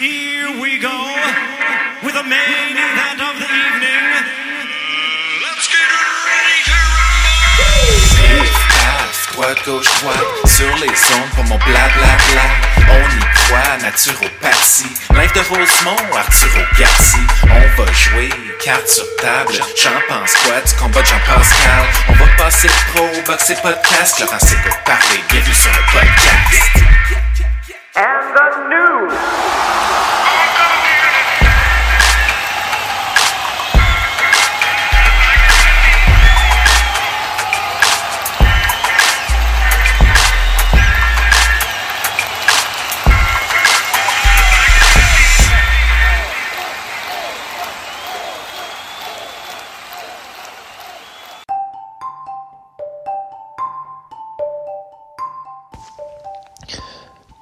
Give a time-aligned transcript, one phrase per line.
[0.00, 0.96] Here we go
[2.02, 4.04] with the main event of the evening.
[5.44, 5.88] Let's get
[6.24, 8.48] ready to rumble!
[9.34, 12.46] Droite, gauche, droite, sur les ondes pour mon blablabla.
[12.88, 14.88] On y croit, naturopathie.
[15.12, 17.20] Live de Rosemont, Arturo Garci.
[17.44, 18.30] On va jouer,
[18.64, 19.52] carte sur table.
[19.52, 21.84] J'en pense quoi du combat de Jean-Pascal?
[22.08, 24.18] On va passer pro, boxer podcast.
[24.20, 26.89] Laurent Seco parler, bienvenue sur le podcast.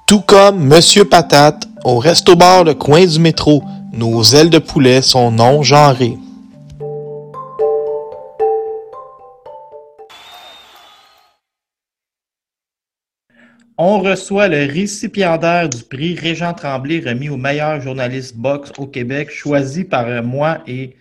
[0.09, 3.61] Tout comme Monsieur Patate, au resto-bar le coin du métro,
[3.93, 6.17] nos ailes de poulet sont non genrées.
[13.77, 19.29] On reçoit le récipiendaire du prix Régent Tremblay remis au meilleur journaliste boxe au Québec,
[19.29, 20.95] choisi par moi et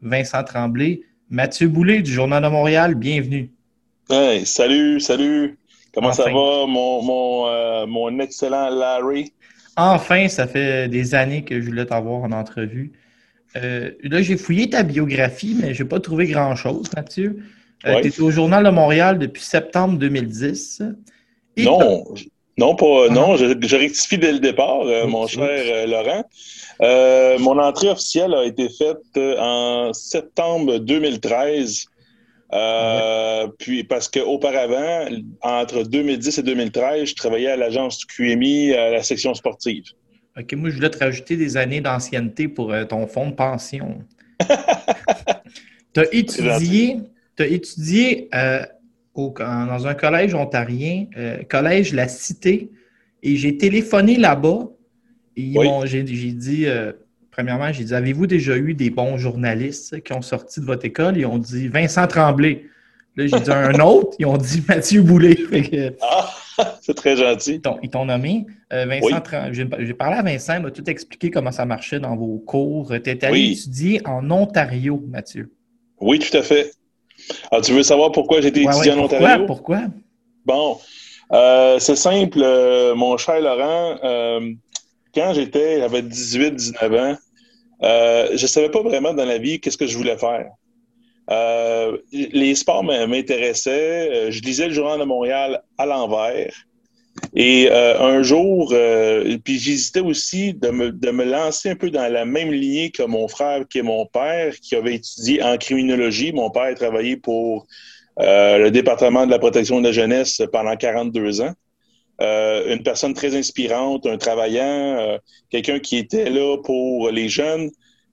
[0.00, 1.02] Vincent Tremblay.
[1.28, 3.50] Mathieu Boulay du Journal de Montréal, bienvenue.
[4.08, 5.58] Hey, salut, salut.
[5.94, 9.32] Comment ça va, mon, mon, euh, mon excellent Larry?
[9.76, 12.92] Enfin, ça fait des années que je voulais t'avoir en entrevue.
[13.56, 17.42] Euh, là, j'ai fouillé ta biographie, mais je n'ai pas trouvé grand-chose, Mathieu.
[17.84, 18.00] Ouais.
[18.00, 20.82] tu es au Journal de Montréal depuis septembre 2010.
[21.56, 22.04] Et Non,
[22.58, 26.24] non, pas, Ah non, je, je rectifie dès le départ, euh, mon cher euh, Laurent.
[26.80, 31.86] Euh, mon entrée officielle a été faite euh, en septembre 2013.
[32.54, 35.06] Euh, Puis parce qu'auparavant,
[35.40, 39.84] entre 2010 et 2013, je travaillais à l'agence du QMI à la section sportive.
[40.38, 44.02] OK, moi, je voulais te rajouter des années d'ancienneté pour euh, ton fonds de pension.
[45.94, 46.98] tu as étudié,
[47.36, 48.64] t'as étudié euh,
[49.14, 52.70] au- dans un collège ontarien, euh, collège La Cité,
[53.22, 54.68] et j'ai téléphoné là-bas.
[55.36, 55.68] Et ils Oui.
[55.84, 56.92] j'ai dit, euh,
[57.32, 61.16] premièrement, j'ai dit, avez-vous déjà eu des bons journalistes qui ont sorti de votre école?
[61.16, 62.66] Ils ont dit Vincent Tremblay.
[63.16, 65.34] Là, j'ai dit un autre, ils ont dit Mathieu Boulay.
[65.50, 66.30] Que, Ah,
[66.82, 67.54] c'est très gentil.
[67.54, 68.46] ils t'ont- ils t'ont nommé.
[68.72, 69.12] Euh, Vincent, Oui.
[69.24, 72.92] Tran- j'ai parlé à Vincent, il m'a tout expliqué comment ça marchait dans vos cours.
[73.02, 73.52] Tu es allé Oui.
[73.58, 75.50] étudier en Ontario, Mathieu.
[76.00, 76.72] Oui, tout à fait.
[77.50, 79.04] Ah, tu veux savoir pourquoi j'ai été Ouais, étudiant ouais, en?
[79.04, 79.46] Ontario?
[79.46, 79.82] Pourquoi?
[80.44, 80.78] Bon,
[81.32, 83.96] euh, c'est simple, euh, mon cher Laurent.
[84.02, 84.40] euh,
[85.14, 87.16] quand j'étais, j'avais 18-19 ans,
[87.82, 90.50] euh, je savais pas vraiment dans la vie qu'est-ce que je voulais faire.
[91.30, 94.10] Euh, les sports m'intéressaient.
[94.10, 96.52] euh, Je lisais le Journal de Montréal à l'envers.
[97.36, 98.74] Et un jour,
[99.44, 103.02] puis j'hésitais aussi de me, de me lancer un peu dans la même lignée que
[103.02, 106.32] mon frère, qui est mon père, qui avait étudié en criminologie.
[106.32, 107.66] Mon père a travaillé pour
[108.18, 111.52] le département de la protection de la jeunesse pendant 42 ans.
[112.20, 115.18] Euh, une personne très inspirante, un travaillant, euh,
[115.50, 117.70] quelqu'un qui était là pour les jeunes.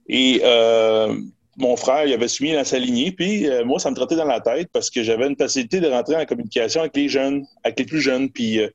[0.07, 1.13] Et euh,
[1.59, 4.25] mon frère, il avait soumis dans sa lignée, puis euh, moi, ça me trottait dans
[4.25, 7.77] la tête parce que j'avais une facilité de rentrer en communication avec les jeunes, avec
[7.79, 8.29] les plus jeunes.
[8.29, 8.69] Puis, euh,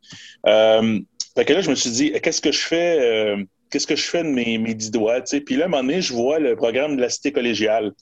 [0.47, 1.01] euh,
[1.35, 3.37] fait que là, je me suis dit, qu'est-ce que je fais,
[3.71, 5.23] qu'est-ce que je fais de mes, mes dix doigts?
[5.23, 7.93] Puis là, à un moment donné, je vois le programme de la cité collégiale,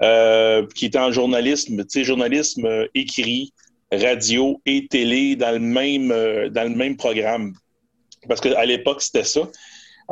[0.00, 3.52] qui est en journalisme, journalisme écrit,
[3.96, 7.52] radio et télé dans le même, euh, dans le même programme.
[8.28, 9.40] Parce qu'à l'époque, c'était ça.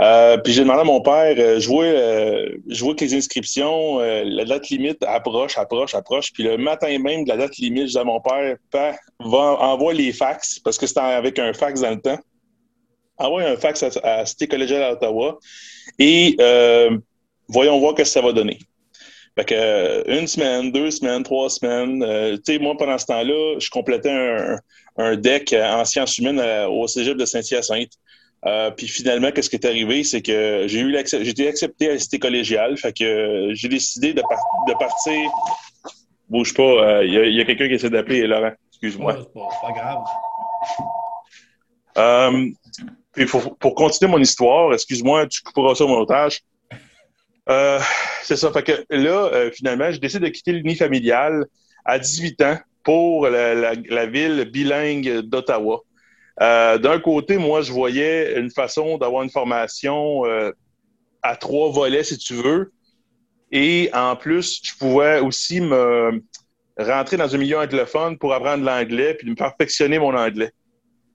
[0.01, 3.99] Euh, puis j'ai demandé à mon père, euh, je, vois, je vois que les inscriptions,
[3.99, 6.33] la date limite approche, approche, approche.
[6.33, 9.95] Puis le matin même de la date limite, je dis à mon père, va, envoie
[9.95, 12.19] les fax, parce que c'était avec un fax dans le temps.
[13.19, 15.39] Envoie un fax à, à Cité collégiale à Ottawa
[15.99, 16.37] et
[17.49, 18.59] voyons voir ce que ça va donner.
[19.37, 22.03] Fait que euh, une semaine, deux semaines, trois semaines.
[22.05, 24.59] euh, tu sais, moi, pendant ce temps-là, je complétais un,
[24.97, 27.91] un deck en sciences humaines à- au Cégep de Saint-Hyacinthe.
[28.47, 31.93] Euh, puis finalement, qu'est-ce qui est arrivé, c'est que j'ai eu j'ai été accepté à
[31.95, 32.77] la cité collégiale.
[32.77, 35.31] Fait que euh, j'ai décidé de, par- de partir.
[36.29, 38.53] Bouge pas, euh, il y a, quelqu'un qui essaie d'appeler, Laurent.
[38.71, 39.17] Excuse-moi.
[39.19, 40.05] C'est pas, grave.
[41.97, 42.51] Euh,
[43.13, 46.41] puis pour, pour continuer mon histoire, excuse-moi, tu couperas ça au montage.
[47.51, 47.79] Euh,
[48.23, 48.51] c'est ça.
[48.53, 51.45] Fait que là, euh, finalement, je décide de quitter l'uni familial
[51.85, 55.81] à 18 ans pour la, la- la ville bilingue d'Ottawa.
[56.43, 60.53] Euh, D'un côté, moi, je voyais une façon d'avoir une formation euh,
[61.23, 62.73] à trois volets, si tu veux.
[63.53, 66.23] Et en plus, je pouvais aussi me
[66.79, 70.53] rentrer dans un milieu anglophone pour apprendre l'anglais puis me perfectionner mon anglais.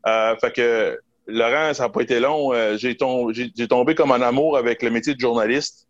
[0.07, 2.53] Euh, fait que Laurent, ça n'a pas été long.
[2.77, 2.95] J'ai
[3.67, 5.88] tombé comme en amour avec le métier de journaliste.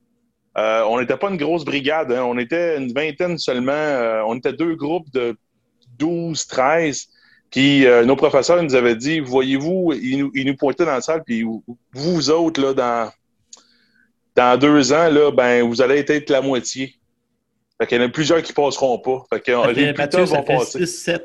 [0.59, 2.23] Euh, on n'était pas une grosse brigade, hein.
[2.23, 3.71] on était une vingtaine seulement.
[3.71, 5.37] Euh, on était deux groupes de
[5.97, 7.07] 12, 13.
[7.49, 11.01] Puis euh, nos professeurs nous avaient dit, voyez-vous, ils nous, ils nous pointaient dans la
[11.01, 11.45] salle, puis
[11.93, 13.11] vous, autres, là, dans,
[14.35, 16.95] dans deux ans, là, ben, vous allez être la moitié.
[17.79, 19.23] Fait qu'il y en a plusieurs qui passeront pas.
[19.31, 20.79] Fait que Ça les Mathieu, ça vont fait passer.
[20.83, 21.21] 6-7.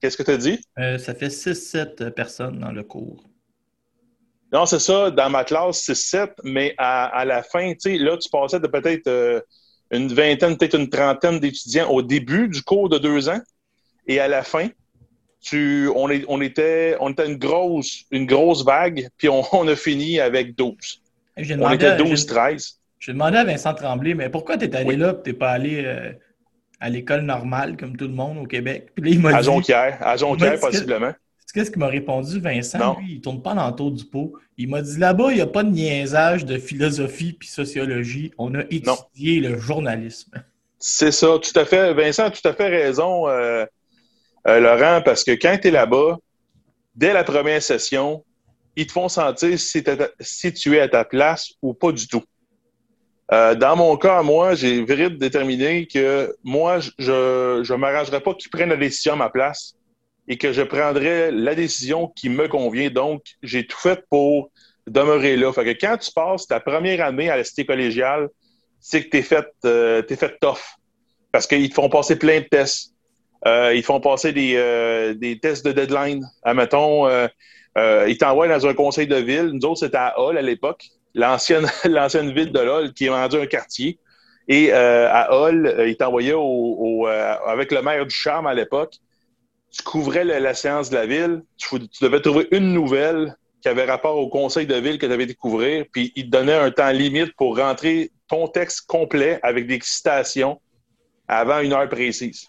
[0.00, 0.60] Qu'est-ce que tu as dit?
[0.76, 3.29] Ça fait 6-7 personnes dans le cours.
[4.52, 5.10] Non, c'est ça.
[5.10, 8.58] Dans ma classe, c'est 7, mais à, à la fin, tu sais, là, tu passais
[8.60, 9.40] de peut-être euh,
[9.92, 13.40] une vingtaine, peut-être une trentaine d'étudiants au début du cours de deux ans.
[14.06, 14.68] Et à la fin,
[15.40, 19.68] tu, on, est, on, était, on était une grosse, une grosse vague, puis on, on
[19.68, 20.74] a fini avec 12.
[21.36, 22.78] J'ai On était à- 12, j'ai- 13.
[22.98, 24.96] j'ai demandé à Vincent Tremblay, mais pourquoi tu es allé Oui.
[24.96, 26.12] là et tu n'es pas allé euh,
[26.80, 28.88] à l'école normale comme tout le monde au Québec?
[28.94, 31.12] Puis là, il m'a À Jonquière, à Jonquière, possiblement.
[31.50, 32.78] Tu sais qu'est-ce qu'il m'a répondu, Vincent?
[32.78, 32.96] Non.
[33.00, 34.34] Lui, il tourne pas dans le tour du pot.
[34.56, 38.30] Il m'a dit là-bas, il n'y a pas de niaisage de philosophie puis sociologie.
[38.38, 40.30] On a étudié le journalisme.
[40.78, 41.92] C'est ça, tout à fait.
[41.92, 43.66] Vincent a tout à fait raison, euh,
[44.46, 46.18] euh, Laurent, parce que quand tu es là-bas,
[46.94, 48.24] dès la première session,
[48.76, 49.82] ils te font sentir si
[50.54, 52.22] tu es à ta place ou pas du tout.
[53.32, 58.50] Euh, dans mon cas, moi, j'ai vite déterminé que moi, je ne m'arrangerais pas qu'ils
[58.50, 59.74] prennent la décision à ma place
[60.30, 62.88] et que je prendrais la décision qui me convient.
[62.88, 64.52] Donc, j'ai tout fait pour
[64.86, 65.52] demeurer là.
[65.52, 68.28] Fait que quand tu passes ta première année à la cité collégiale,
[68.78, 70.60] c'est que tu es fait, euh, fait tough.
[71.32, 72.94] Parce qu'ils te font passer plein de tests.
[73.44, 76.24] Euh, ils te font passer des, euh, des tests de deadline.
[76.44, 77.26] Admettons, euh,
[78.06, 79.50] ils t'envoient dans un conseil de ville.
[79.52, 83.46] Nous autres, c'était à Hall à l'époque, l'ancienne, ville de Hall qui est rendue un
[83.46, 83.98] quartier.
[84.46, 88.94] Et à Hall, ils t'envoyaient au, avec le maire du Charme à l'époque.
[89.70, 91.42] Tu couvrais la, séance de la ville.
[91.56, 95.26] Tu, devais trouver une nouvelle qui avait rapport au conseil de ville que tu avais
[95.26, 99.78] découvrir, puis ils te donnaient un temps limite pour rentrer ton texte complet avec des
[99.82, 100.60] citations
[101.28, 102.48] avant une heure précise.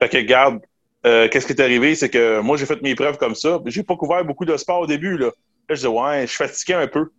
[0.00, 0.60] Fait que, garde,
[1.06, 1.94] euh, qu'est-ce qui est arrivé?
[1.94, 3.60] C'est que moi, j'ai fait mes preuves comme ça.
[3.66, 5.16] J'ai pas couvert beaucoup de sport au début.
[5.16, 5.30] Là,
[5.68, 7.10] je disais, ouais, je suis fatigué un peu.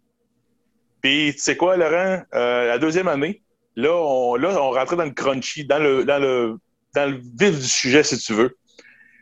[1.01, 2.21] Puis, tu sais quoi, Laurent?
[2.33, 3.41] Euh, la deuxième année,
[3.75, 6.57] là, on, là, on rentrait dans le crunchy, dans le, dans le,
[6.95, 8.56] dans le vif du sujet, si tu veux.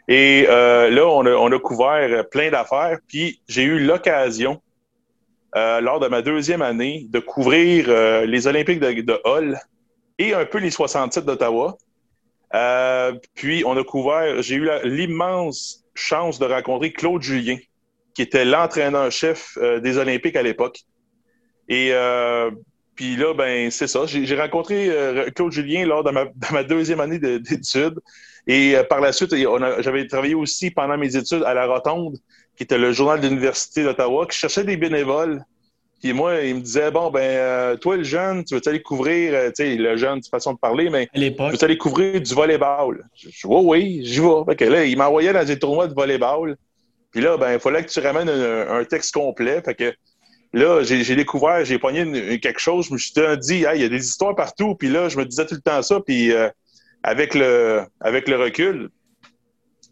[0.07, 2.99] Et euh, là, on a, couvert plein d'affaires.
[3.07, 4.61] Puis, j'ai eu l'occasion,
[5.55, 9.57] euh, lors de ma deuxième année, de couvrir euh, les Olympiques de, de Hull
[10.17, 11.77] et un peu les 67 d'Ottawa.
[13.35, 17.57] Puis, on a couvert, j'ai eu l'immense chance de rencontrer Claude Julien,
[18.13, 20.79] qui était l'entraîneur-chef des Olympiques à l'époque.
[21.69, 21.93] Et
[22.95, 24.05] puis là, ben c'est ça.
[24.05, 24.89] J'ai rencontré
[25.33, 27.99] Claude Julien lors de ma, de ma deuxième année de- d'études.
[28.47, 29.35] Et euh, par la suite,
[29.79, 32.17] j'avais travaillé aussi pendant mes études à La Rotonde,
[32.57, 35.43] qui était le journal de l'Université d'Ottawa, qui cherchait des bénévoles.
[36.01, 39.33] Puis moi, il me disait, bon, ben, euh, toi, le jeune, tu veux aller couvrir,
[39.35, 41.77] euh, tu sais, le jeune, c'est façon de parler, mais À l'époque, tu veux aller
[41.77, 43.07] couvrir du volleyball?
[43.13, 44.43] Je dis, oui, oui, j'y vais.
[44.47, 46.57] Fait que là, il m'envoyait dans des tournois de volleyball.
[47.11, 49.61] Puis là, ben, il fallait que tu ramènes un, un texte complet.
[49.63, 49.93] Fait que
[50.53, 52.87] là, j'ai découvert, j'ai pogné une- quelque chose.
[52.87, 54.73] Je me suis dit, Hey, il y a des histoires partout.
[54.73, 55.99] Puis là, je me disais tout le temps ça.
[55.99, 56.49] Puis euh,
[57.03, 58.89] avec, le, avec le recul,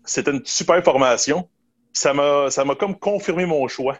[0.06, 1.48] c'était une super formation.
[1.94, 3.98] Ça m'a ça m'a comme confirmé mon choix.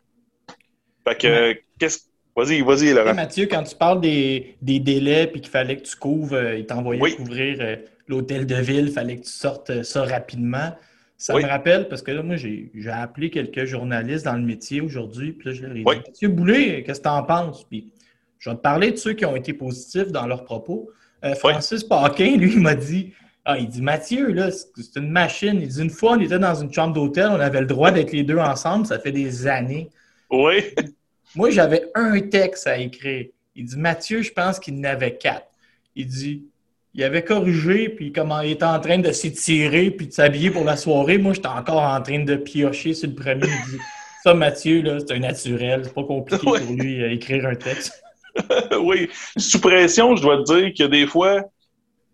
[1.08, 2.00] Fait que, qu'est-ce.
[2.36, 3.14] Vas-y, vas-y, Laurent.
[3.16, 6.66] Mathieu, quand tu parles des, des délais puis qu'il fallait que tu couvres, euh, il
[6.66, 7.16] t'envoyait Oui.
[7.18, 7.76] couvrir euh,
[8.08, 10.72] l'hôtel de ville, il fallait que tu sortes euh, ça rapidement.
[11.18, 11.44] Ça Oui.
[11.44, 15.34] me rappelle, parce que là, moi, j'ai j'ai appelé quelques journalistes dans le métier aujourd'hui,
[15.34, 15.98] puis là, je leur ai dit Oui.
[15.98, 17.66] Mathieu Boulay, qu'est-ce que tu en penses?
[17.66, 17.92] Puis
[18.38, 20.90] je vais te parler de ceux qui ont été positifs dans leurs propos.
[21.24, 23.14] Euh, Francis Paquin, lui, il m'a dit
[23.46, 25.60] ah, il dit Mathieu, là, c'est c'est une machine.
[25.62, 28.12] Il dit une fois, on était dans une chambre d'hôtel, on avait le droit d'être
[28.12, 29.90] les deux ensemble, ça fait des années.
[30.30, 30.64] Oui.
[31.36, 33.28] Moi, j'avais un texte à écrire.
[33.56, 35.48] Il dit Mathieu, je pense qu'il n'avait quatre.
[35.96, 36.46] Il dit
[36.94, 40.64] il avait corrigé, puis comment il était en train de s'étirer, puis de s'habiller pour
[40.64, 41.18] la soirée.
[41.18, 43.48] Moi, j'étais encore en train de piocher sur le premier.
[43.48, 43.84] Il dit
[44.24, 45.82] Ça, Mathieu, là, c'est un naturel.
[45.86, 46.60] C'est pas compliqué Ouais.
[46.60, 48.04] pour lui euh, écrire un texte.
[48.80, 51.44] oui, sous pression, je dois te dire que des fois,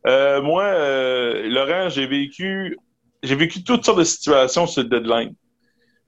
[0.07, 2.77] euh, moi, euh, Laurent, j'ai vécu,
[3.23, 5.33] j'ai vécu toutes sortes de situations sur le deadline.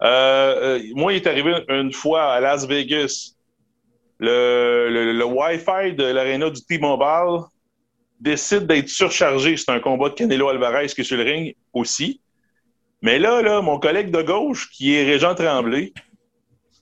[0.04, 3.34] Euh, moi, il est arrivé une fois à Las Vegas,
[4.20, 7.46] le, le, le Wi-Fi de l'aréna du T-Mobile
[8.20, 9.58] décide d'être surchargé.
[9.58, 12.20] C'est un combat de Canelo Alvarez qui est sur le ring aussi.
[13.02, 15.94] Mais là, là, mon collègue de gauche, qui est Régent Tremblay,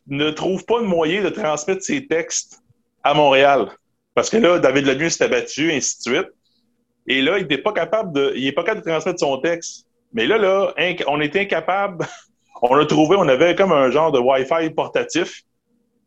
[0.08, 2.62] ne trouve pas de moyen de transmettre ses textes
[3.06, 3.70] à Montréal.
[4.14, 6.30] Parce que là, David Lemieux s'est abattu, ainsi de suite.
[7.08, 9.86] Et là, il n'est pas capable de, il est pas capable de transmettre son texte.
[10.14, 10.74] Mais là, là,
[11.08, 12.06] on est incapable
[12.62, 15.42] on a trouvé, on avait comme un genre de Wi-Fi portatif.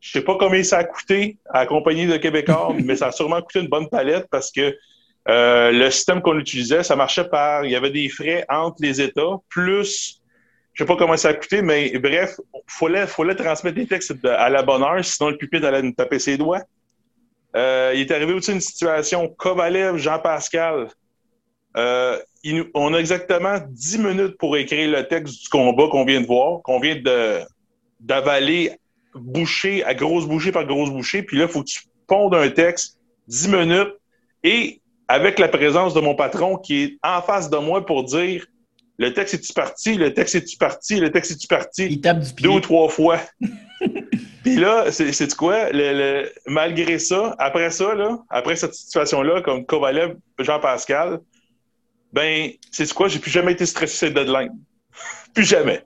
[0.00, 3.12] Je sais pas combien ça a coûté à la compagnie de Québécois, mais ça a
[3.12, 4.76] sûrement coûté une bonne palette parce que
[5.28, 9.00] euh, le système qu'on utilisait, ça marchait par, il y avait des frais entre les
[9.00, 10.20] États, plus,
[10.72, 14.48] je sais pas comment ça a coûté, mais bref, fallait, fallait transmettre des textes à
[14.48, 16.62] la bonne heure, sinon le pupitre allait nous taper ses doigts.
[17.58, 20.88] Euh, il est arrivé aussi une situation Kovalev, Jean-Pascal.
[21.76, 26.20] Euh, il on a exactement 10 minutes pour écrire le texte du combat qu'on vient
[26.20, 26.96] de voir, qu'on vient
[28.00, 28.78] d'avaler
[29.14, 31.22] bouchée à grosse bouchée par grosse bouchée.
[31.24, 33.94] Puis là, il faut que tu pondes un texte 10 minutes
[34.44, 38.46] et avec la présence de mon patron qui est en face de moi pour dire
[38.98, 41.86] le texte est-tu parti, le texte est-tu parti, le texte est-tu parti?
[41.86, 42.48] Il tape du pied.
[42.48, 43.20] deux ou trois fois.
[44.48, 45.70] Puis là, c'est quoi?
[45.70, 51.20] Le, le- malgré ça, après ça, là, après cette situation-là, comme Kovalev, Jean-Pascal,
[52.12, 53.08] ben, c'est quoi?
[53.08, 54.52] J'ai plus jamais été stressé sur cette deadline.
[55.34, 55.82] plus jamais.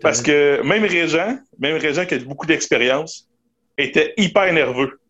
[0.00, 3.28] Parce que même Régent, même Régent qui a beaucoup d'expérience,
[3.76, 5.00] était hyper nerveux.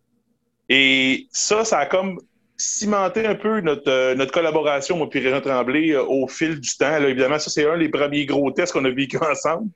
[0.68, 2.18] Et ça, ça a comme
[2.56, 6.76] cimenté un peu notre, euh, notre collaboration, moi puis Régent Tremblay, euh, au fil du
[6.76, 6.98] temps.
[6.98, 9.68] Là, évidemment, ça, c'est un des premiers gros tests qu'on a vécu ensemble.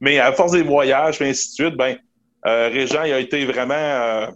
[0.00, 1.98] Mais à force des voyages, et ainsi de suite, ben,
[2.44, 4.26] Régent, il a été vraiment euh,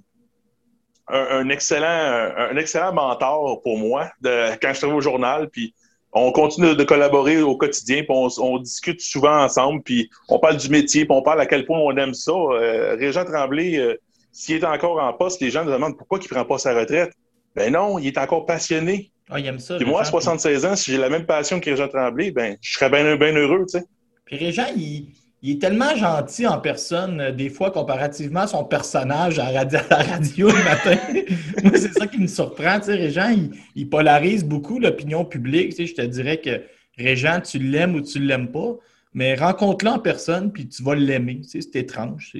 [1.08, 5.49] un, un excellent, un, un excellent mentor pour moi de, quand je travaille au journal.
[5.50, 5.75] Puis
[6.12, 10.56] on continue de collaborer au quotidien, puis on, on discute souvent ensemble, puis on parle
[10.56, 12.32] du métier, puis on parle à quel point on aime ça.
[12.32, 13.96] Euh, Régent Tremblay, euh,
[14.30, 17.12] s'il est encore en poste, les gens nous demandent pourquoi il prend pas sa retraite.
[17.56, 19.11] Ben non, il est encore passionné.
[19.28, 19.76] Ah, il aime ça.
[19.76, 20.12] Puis moi, à Régent.
[20.12, 23.64] 76 ans, si j'ai la même passion que Régent Tremblay, ben je serais bien heureux,
[23.68, 23.84] tu sais.
[24.25, 25.08] Puis Régent, il,
[25.46, 29.76] il est tellement gentil en personne, euh, des fois, comparativement à son personnage à, radi-
[29.90, 30.96] à la radio le matin.
[31.62, 32.80] Moi, c'est ça qui me surprend.
[32.80, 35.70] Tu sais, Régent, il, il polarise beaucoup l'opinion publique.
[35.70, 36.62] Tu sais, je te dirais que
[36.96, 38.74] Régent, tu l'aimes ou tu ne l'aimes pas,
[39.12, 41.42] mais rencontre-le en personne, puis tu vas l'aimer.
[41.42, 42.32] Tu sais, c'est étrange.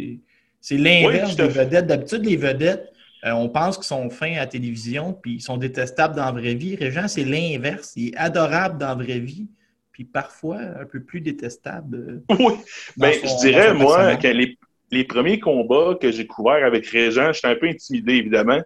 [0.62, 1.87] C'est, l'inverse Oui, des vedettes.
[1.87, 2.90] D'habitude, les vedettes,
[3.26, 6.32] euh, on pense qu'ils sont fins à la télévision, puis ils sont détestables dans la
[6.32, 6.75] vraie vie.
[6.75, 7.92] Régent, c'est l'inverse.
[7.96, 9.46] Il est adorable dans la vraie vie,
[9.95, 12.23] puis parfois un peu plus détestable.
[12.31, 12.55] euh, Oui.
[12.97, 14.59] Ben, son- je dirais, moi, que les,
[14.91, 18.61] les premiers combats que j'ai couverts avec Régent, j'étais un peu intimidé, évidemment.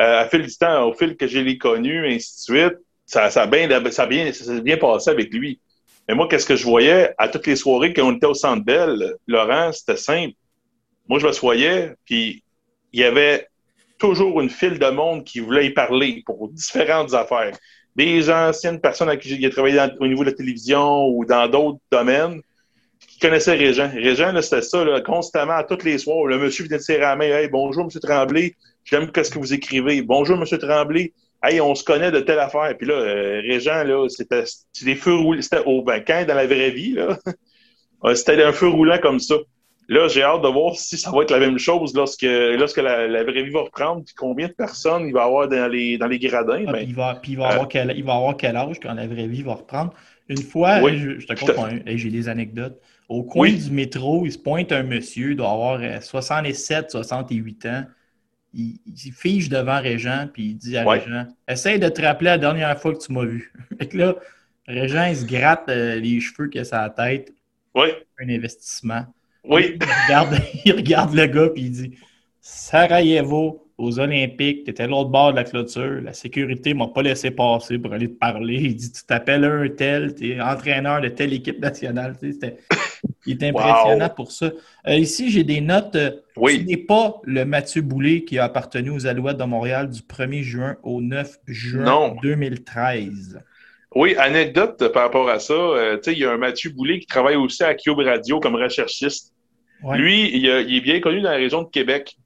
[0.00, 2.74] Euh, à fil du temps, au fil que je l'ai connu, ainsi de suite,
[3.06, 5.60] ça, ça, a bien, ça, a bien, ça s'est bien passé avec lui.
[6.08, 8.64] Mais moi, qu'est-ce que je voyais à toutes les soirées quand on était au Centre
[8.64, 10.34] Bell, Laurent, c'était simple.
[11.08, 12.42] Moi, je m'assoyais, puis
[12.92, 13.46] il y avait
[13.98, 17.56] toujours une file de monde qui voulait y parler pour différentes affaires.
[17.98, 21.80] Des anciennes personnes avec qui j'ai travaillé au niveau de la télévision ou dans d'autres
[21.90, 22.40] domaines
[23.00, 23.90] qui connaissaient Régent.
[23.92, 26.26] Régent, c'était ça, constamment, tous les soirs.
[26.26, 27.24] Le monsieur venait de serrer la main.
[27.24, 28.54] Hey, bonjour, monsieur Tremblay.
[28.84, 30.00] J'aime ce que vous écrivez.
[30.02, 31.12] Bonjour, monsieur Tremblay.
[31.42, 32.72] Hey, on se connaît de telle affaire.
[32.78, 34.44] Puis là, euh, Régent, c'était
[34.84, 35.42] des feux roulants.
[35.42, 37.18] C'était au ben, dans la vraie vie, là.
[38.14, 39.34] c'était un feu roulant comme ça.
[39.90, 43.08] Là, j'ai hâte de voir si ça va être la même chose lorsque, lorsque la,
[43.08, 45.96] la vraie vie va reprendre, puis combien de personnes il va y avoir dans les,
[45.96, 46.64] dans les gradins.
[46.66, 48.54] Ah, Ben, puis il va, puis il va euh, avoir quel, il va avoir quel
[48.56, 49.94] âge quand la vraie vie va reprendre?
[50.28, 52.78] Une fois, Oui, je, je te hey, j'ai des anecdotes.
[53.08, 53.56] Au coin Oui.
[53.56, 57.84] du métro, il se pointe un monsieur, il doit avoir euh, 67, 68 ans.
[58.52, 60.98] Il, il fige devant Régent, puis il dit à Ouais.
[60.98, 63.52] Régent Essaye de te rappeler la dernière fois que tu m'as vu.
[63.78, 64.16] fait que là,
[64.66, 67.32] Régent, il se gratte euh, les cheveux qu'il a sur la tête,
[67.74, 67.88] oui,
[68.20, 69.06] un investissement.
[69.48, 69.78] Oui.
[69.80, 71.94] Il regarde, il regarde le gars puis il dit
[72.40, 77.02] Sarajevo, aux Olympiques, tu étais à l'autre bord de la clôture, la sécurité m'a pas
[77.02, 78.54] laissé passer pour aller te parler.
[78.56, 82.16] Il dit Tu t'appelles un tel, tu es entraîneur de telle équipe nationale.
[82.20, 82.56] C'était-
[83.26, 84.14] il est impressionnant Wow.
[84.16, 84.50] pour ça.
[84.88, 85.94] Euh, ici, j'ai des notes.
[85.94, 86.58] euh, Oui.
[86.58, 90.42] Ce n'est pas le Mathieu Boulay qui a appartenu aux Alouettes de Montréal du 1er
[90.42, 92.16] juin au 9 juin Non.
[92.20, 93.40] 2013.
[93.94, 95.52] Oui, anecdote par rapport à ça.
[95.54, 98.40] euh, tu sais, il y a un Mathieu Boulay qui travaille aussi à Cube Radio
[98.40, 99.32] comme recherchiste.
[99.82, 99.98] Ouais.
[99.98, 102.16] Lui, il, est bien connu dans la région de Québec.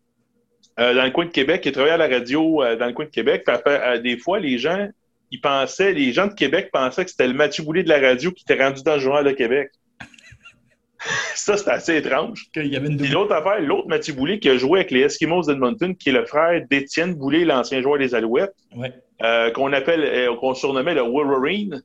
[0.81, 3.05] Euh, dans le coin de Québec, il travaille à la radio euh, dans le coin
[3.05, 3.45] de Québec.
[3.67, 4.89] Euh, des fois, les gens,
[5.31, 8.31] ils pensaient, les gens de Québec pensaient que c'était le Mathieu Boulay de la radio
[8.33, 9.71] qui était rendu dans le journal de Québec.
[11.35, 12.47] ça, c'est assez étrange.
[12.57, 14.91] Il y avait une Puis double- l'autre affaire, l'autre Mathieu Boulay qui a joué avec
[14.91, 18.93] les Eskimos d'Edmonton, qui est le frère d'Étienne Boulay, l'ancien joueur des Alouettes Ouais.
[19.23, 21.83] euh, qu'on appelle, euh, qu'on surnommait le Wolverine.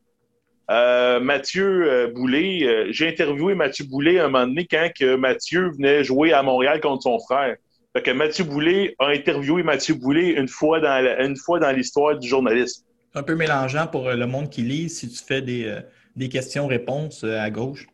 [0.70, 5.72] Euh, Mathieu euh, Boulay, euh, j'ai interviewé Mathieu Boulay un moment donné quand que Mathieu
[5.72, 7.56] venait jouer à Montréal contre son frère.
[7.96, 11.72] Fait que Mathieu Boulay a interviewé Mathieu Boulay une fois dans la- une fois dans
[11.72, 12.84] l'histoire du journalisme.
[13.16, 15.80] un peu mélangeant pour euh, le monde qui lit si tu fais des, euh,
[16.16, 17.88] des questions-réponses euh, à gauche.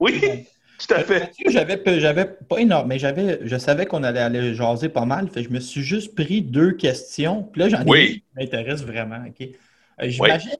[0.00, 0.20] Oui,
[0.78, 1.20] tout à fait.
[1.20, 5.28] Mathieu, j'avais, j'avais pas énorme, mais j'avais, je savais qu'on allait aller jaser pas mal.
[5.28, 7.42] Fait que je me suis juste pris deux questions.
[7.44, 8.06] Puis là, j'en ai Oui.
[8.06, 9.22] une qui m'intéresse vraiment.
[9.28, 9.46] ok?
[10.00, 10.56] Euh, j'imagine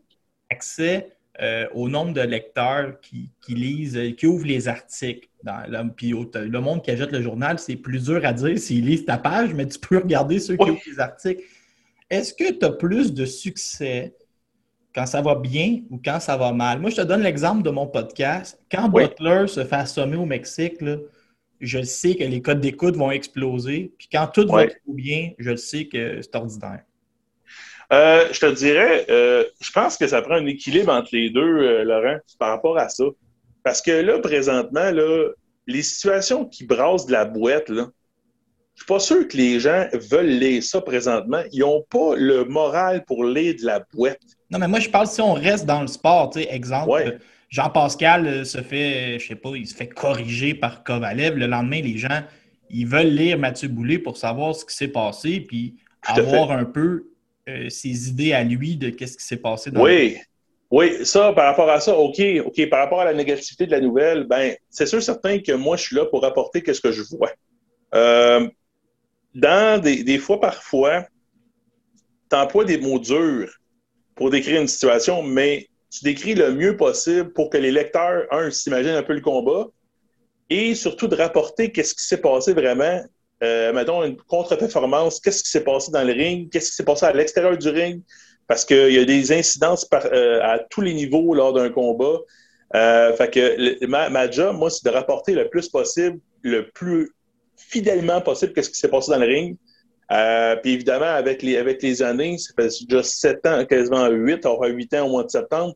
[0.50, 5.28] accès euh, au nombre de lecteurs qui, qui lisent, euh, qui ouvrent les articles.
[5.44, 8.58] Dans le, puis au- le monde qui achète le journal, c'est plus dur à dire
[8.58, 10.70] s'ils lisent ta page, mais tu peux regarder ceux qui Oui.
[10.70, 11.42] ouvrent les articles.
[12.10, 14.14] Est-ce que tu as plus de succès
[14.94, 16.80] quand ça va bien ou quand ça va mal?
[16.80, 18.58] Moi, je te donne l'exemple de mon podcast.
[18.70, 19.04] Quand Oui.
[19.04, 20.96] Butler se fait assommer au Mexique, là,
[21.60, 23.92] je sais que les codes d'écoute vont exploser.
[23.98, 26.82] Puis quand tout va trop bien, je le sais que c'est ordinaire.
[27.92, 31.40] Euh, je te dirais, euh, je pense que ça prend un équilibre entre les deux,
[31.40, 33.04] euh, Laurent, par rapport à ça.
[33.62, 35.30] Parce que là, présentement, là,
[35.66, 37.86] les situations qui brassent de la boîte, là,
[38.74, 41.42] je suis pas sûr que les gens veulent lire ça présentement.
[41.52, 44.20] Ils n'ont pas le moral pour lire de la boîte.
[44.50, 46.30] Non, mais moi, je parle si on reste dans le sport.
[46.30, 47.18] tu sais, Exemple, Ouais.
[47.50, 51.36] Jean-Pascal se fait, je sais pas, il se fait corriger par Kovalev.
[51.36, 52.22] Le lendemain, les gens,
[52.68, 57.06] ils veulent lire Mathieu Boulay pour savoir ce qui s'est passé, puis avoir un peu
[57.48, 60.18] euh, ses idées à lui de qu'est-ce qui s'est passé dans Oui,
[60.70, 63.80] oui, ça, par rapport à ça, OK, OK, par rapport à la négativité de la
[63.80, 67.02] nouvelle, ben, c'est sûr certain que moi, je suis là pour apporter qu'est-ce que je
[67.02, 67.32] vois.
[67.94, 68.46] Euh,
[69.34, 71.06] dans des, des fois, parfois,
[72.30, 73.50] tu emploies des mots durs
[74.14, 78.50] pour décrire une situation, mais tu décris le mieux possible pour que les lecteurs, un,
[78.50, 79.68] s'imaginent un peu le combat
[80.50, 83.02] et surtout de rapporter qu'est-ce qui s'est passé vraiment.
[83.42, 87.06] Euh, mettons, une contre-performance, qu'est-ce qui s'est passé dans le ring, qu'est-ce qui s'est passé
[87.06, 88.02] à l'extérieur du ring,
[88.48, 92.18] parce qu'il y a des incidences euh, à tous les niveaux lors d'un combat.
[92.74, 97.12] Euh, fait que ma, ma job, moi, c'est de rapporter le plus possible, le plus
[97.56, 99.56] fidèlement possible, qu'est-ce qui s'est passé dans le ring.
[100.10, 104.44] Euh, puis évidemment, avec les, avec les années, ça fait déjà sept ans, quasiment huit,
[104.46, 105.74] on aura huit ans au mois de septembre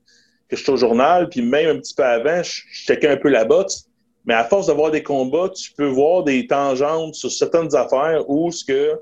[0.49, 3.29] que je suis au journal, puis même un petit peu avant, je, checkais un peu
[3.29, 3.89] la boxe.
[4.25, 8.29] Mais à force de voir des combats, tu peux voir des tangentes sur certaines affaires
[8.29, 9.01] où ce que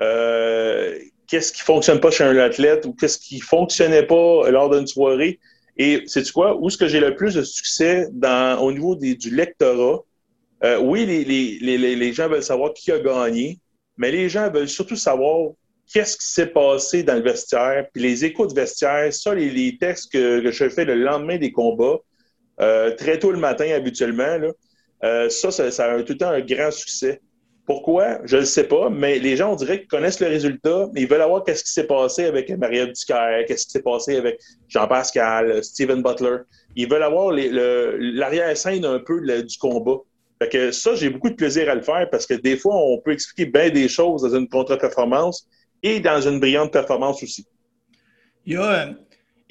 [0.00, 4.86] euh, qu'est-ce qui fonctionne pas chez un athlète ou qu'est-ce qui fonctionnait pas lors d'une
[4.86, 5.38] soirée.
[5.76, 6.56] Et c'est quoi?
[6.56, 10.00] Où est-ce que j'ai le plus de succès dans, au niveau du lectorat?
[10.62, 13.58] Euh, oui, les, les, les, les gens veulent savoir qui a gagné,
[13.96, 15.52] mais les gens veulent surtout savoir
[15.90, 19.78] qu'est-ce qui s'est passé dans le vestiaire, puis les échos de vestiaire, ça, les, les
[19.78, 21.98] textes que, que je fais le lendemain des combats,
[22.60, 24.38] euh, très tôt le matin habituellement,
[25.02, 27.20] euh, ça, ça, a tout le temps un grand succès.
[27.66, 28.18] Pourquoi?
[28.24, 31.08] Je ne sais pas, mais les gens, on dirait qu'ils connaissent le résultat, mais ils
[31.08, 35.62] veulent avoir qu'est-ce qui s'est passé avec Maria Ducaire, qu'est-ce qui s'est passé avec Jean-Pascal,
[35.62, 36.38] Steven Butler.
[36.74, 39.98] Ils veulent avoir l'arrière-scène un peu du combat.
[40.42, 42.98] Fait que ça, j'ai beaucoup de plaisir à le faire parce que des fois, on
[42.98, 45.46] peut expliquer bien des choses dans une contre-performance
[45.82, 47.46] et dans une brillante performance aussi.
[48.46, 48.92] Il y a euh,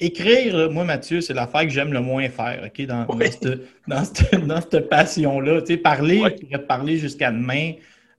[0.00, 3.26] écrire, là, moi, Mathieu, c'est l'affaire que j'aime le moins faire, OK, dans, Oui.
[3.26, 5.60] dans cette, dans cette- dans cette passion-là.
[5.62, 7.72] Tu sais, parler, je pourrais parler jusqu'à demain,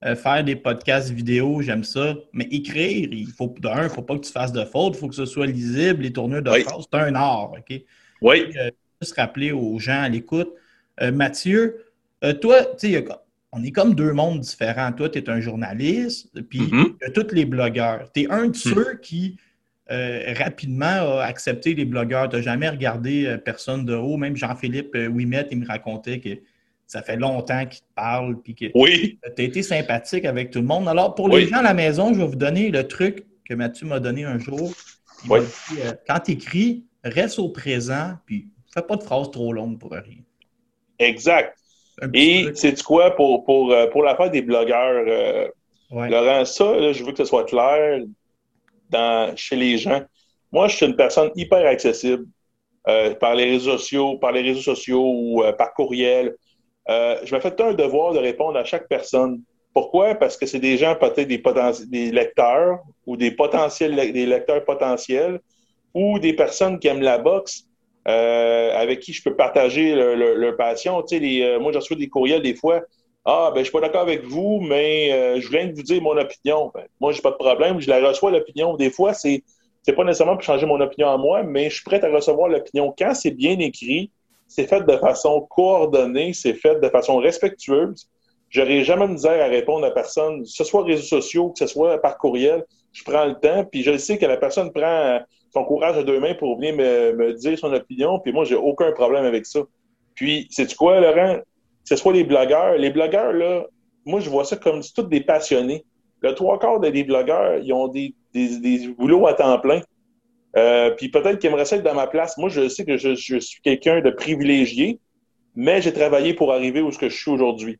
[0.04, 2.14] euh, faire des podcasts vidéo, j'aime ça.
[2.32, 5.00] Mais écrire, il faut, d'un, il ne faut pas que tu fasses de fautes, il
[5.00, 6.64] faut que ce soit lisible, les tournures de Oui.
[6.80, 7.80] c'est un art, OK?
[8.20, 8.46] Oui.
[9.00, 10.50] Juste rappeler aux gens à l'écoute.
[11.00, 11.84] Euh, Mathieu,
[12.24, 13.04] euh, toi, tu sais,
[13.52, 14.92] on est comme deux mondes différents.
[14.92, 18.10] Toi, tu es un journaliste, puis y a tous les blogueurs.
[18.14, 19.36] Tu es un de ceux qui
[19.92, 20.86] euh, rapidement
[21.18, 22.28] a accepté les blogueurs.
[22.28, 24.16] Tu n'as jamais regardé euh, personne de haut.
[24.16, 26.30] Même Jean-Philippe euh, Ouimet, il me racontait que
[26.86, 29.18] ça fait longtemps qu'il te parle, puis que Oui.
[29.36, 30.88] tu as été sympathique avec tout le monde.
[30.88, 33.86] Alors, pour les gens à la maison, je vais vous donner le truc que Mathieu
[33.86, 34.72] m'a donné un jour.
[35.24, 35.40] Il Oui.
[35.40, 39.52] m'a dit, euh, quand tu écris, reste au présent, puis fais pas de phrases trop
[39.52, 40.18] longues pour rien.
[40.98, 41.56] Exact.
[42.14, 43.14] Et c'est quoi?
[43.14, 45.50] Pour, pour, pour l'affaire des blogueurs,
[45.90, 46.08] Ouais.
[46.08, 48.00] Laurent, ça, là, je veux que ce soit clair
[49.36, 50.02] chez les gens.
[50.50, 52.26] Moi, je suis une personne hyper accessible
[52.88, 56.34] euh, par les réseaux sociaux, par les réseaux sociaux ou euh, par courriel.
[56.88, 59.40] Euh, je me fais tout un devoir de répondre à chaque personne.
[59.72, 60.16] Pourquoi?
[60.16, 65.40] Parce que c'est des gens, peut-être des, lecteurs ou des potentiels lecteurs potentiels
[65.94, 67.64] ou des personnes qui aiment la boxe
[68.04, 71.00] avec qui je peux partager leur, passion.
[71.02, 72.82] Tu sais, moi, je reçois des courriels des fois.
[73.24, 76.02] Ah, ben, je suis pas d'accord avec vous, mais euh, je viens de vous dire
[76.02, 76.72] mon opinion.
[76.74, 77.80] Ben, moi, j'ai pas de problème.
[77.80, 78.74] Je la reçois, l'opinion.
[78.74, 79.44] Des fois, c'est,
[79.82, 82.48] c'est pas nécessairement pour changer mon opinion à moi, mais je suis prêt à recevoir
[82.48, 82.92] l'opinion.
[82.98, 84.10] Quand c'est bien écrit,
[84.48, 88.08] c'est fait de façon coordonnée, c'est fait de façon respectueuse.
[88.50, 91.66] J'aurais jamais de misère à répondre à personne, que ce soit réseaux sociaux, que ce
[91.66, 92.66] soit par courriel.
[92.92, 95.20] Je prends le temps, puis je sais que la personne prend
[95.54, 98.56] son courage à deux mains pour venir me, me dire son opinion, puis moi, j'ai
[98.56, 99.60] aucun problème avec ça.
[100.14, 101.38] Puis, c'est quoi, Laurent?
[101.84, 102.76] Ce soit les blogueurs.
[102.76, 103.66] Les blogueurs, là,
[104.04, 105.84] moi, je vois ça comme tous des passionnés.
[106.20, 109.82] Le trois quarts des blogueurs, ils ont des, des, des boulots à temps plein.
[110.56, 112.36] Euh, puis peut-être qu'ils aimeraient ça être dans ma place.
[112.38, 115.00] Moi, je sais que je, je suis quelqu'un de privilégié,
[115.56, 117.78] mais j'ai travaillé pour arriver où ce que je suis aujourd'hui.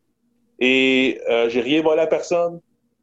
[0.58, 2.60] Et euh, j'ai rien volé à personne.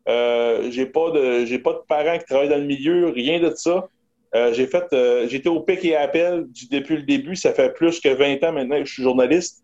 [0.07, 3.53] Euh, j'ai pas de j'ai pas de parents qui travaillent dans le milieu, rien de
[3.55, 3.87] ça.
[4.35, 7.35] Euh, j'ai fait, euh, j'étais au pic et appel du, depuis le début.
[7.35, 9.63] Ça fait plus que 20 ans maintenant que je suis journaliste.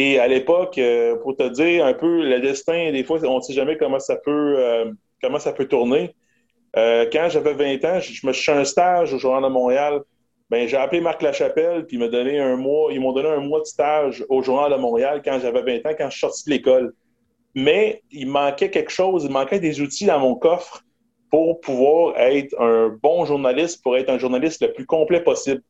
[0.00, 3.40] Et à l'époque, euh, pour te dire un peu le destin, des fois, on ne
[3.40, 6.14] sait jamais comment ça peut, euh, comment ça peut tourner.
[6.76, 10.02] Euh, quand j'avais 20 ans, je, me suis un stage au Journal de Montréal.
[10.50, 13.64] Ben, j'ai appelé Marc Lachapelle, puis donné un mois, ils m'ont donné un mois de
[13.64, 16.94] stage au Journal de Montréal quand j'avais 20 ans, quand je suis sorti de l'école.
[17.56, 20.84] Mais il manquait quelque chose, il manquait des outils dans mon coffre
[21.28, 25.60] pour pouvoir être un bon journaliste, pour être un journaliste le plus complet possible.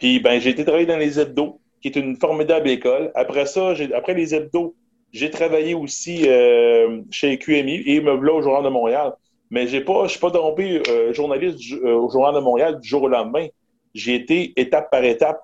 [0.00, 3.10] Puis ben, j'ai été travailler dans les hebdos, qui est une formidable école.
[3.14, 4.74] Après ça, après les hebdos,
[5.12, 9.12] j'ai travaillé aussi euh, chez QMI et me au Journal de Montréal.
[9.50, 12.88] Mais j'ai pas, je suis pas tombé euh, journaliste euh, au Journal de Montréal du
[12.88, 13.48] jour au lendemain.
[13.94, 15.40] J'ai été étape par étape.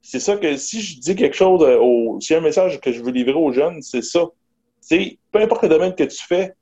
[0.00, 3.10] C'est ça que si je dis quelque chose, au, a un message que je veux
[3.10, 4.26] livrer aux jeunes, c'est ça.
[4.80, 6.54] C'est peu importe le domaine que tu fais,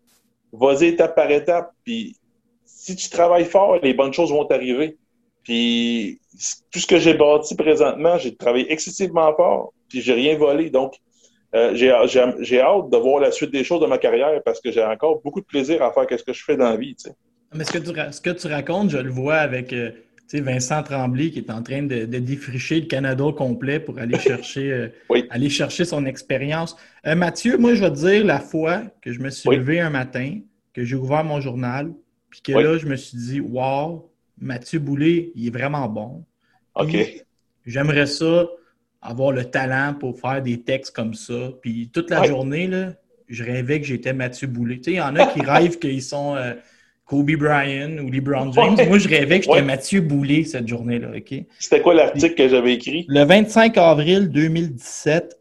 [0.53, 1.71] vas-y étape par étape.
[1.85, 2.17] Puis
[2.65, 4.97] si tu travailles fort, les bonnes choses vont t'arriver.
[5.47, 6.19] Puis
[6.73, 10.71] tout ce que j'ai bâti présentement, j'ai travaillé excessivement fort, puis j'ai rien volé.
[10.71, 10.95] Donc,
[11.55, 11.91] euh, j'ai
[12.61, 15.41] hâte de voir la suite des choses de ma carrière parce que j'ai encore beaucoup
[15.41, 16.97] de plaisir à faire ce que je fais dans la vie.
[17.55, 19.93] Mais ce que tu, ce que tu racontes, je le vois avec euh,
[20.35, 24.19] Vincent Tremblay qui est en train de, de défricher le Canada au complet pour aller
[24.31, 25.27] chercher, euh, Oui.
[25.31, 26.77] aller chercher son expérience.
[27.05, 29.59] Mathieu, moi, je vais te dire la fois que je me suis Oui.
[29.59, 30.41] levé un matin,
[30.75, 31.93] que j'ai ouvert mon journal,
[32.31, 32.65] puis que Oui.
[32.65, 36.25] là, je me suis dit, wow, Mathieu Boulay, il est vraiment bon.
[36.75, 36.97] OK.
[37.65, 38.47] J'aimerais ça,
[39.03, 41.51] avoir le talent pour faire des textes comme ça.
[41.63, 42.29] Puis toute la Ouais.
[42.29, 42.93] journée, là,
[43.29, 44.77] je rêvais que j'étais Mathieu Boulay.
[44.77, 46.55] Tu sais, il y en a qui rêvent qu'ils sont euh,
[47.07, 48.75] Kobe Bryant ou LeBron James.
[48.77, 48.87] Ouais.
[48.87, 49.63] Moi, je rêvais que j'étais Ouais.
[49.63, 51.11] Mathieu Boulay cette journée-là.
[51.17, 51.35] OK?
[51.59, 53.05] C'était quoi l'article que j'avais écrit?
[53.09, 55.41] Le 25 avril 2017,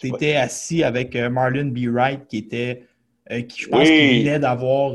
[0.00, 1.86] tu étais assis avec euh, Marlon B.
[1.86, 2.82] Wright, qui était,
[3.30, 3.94] euh, qui je pense Oui.
[3.96, 4.94] qu'il venait d'avoir,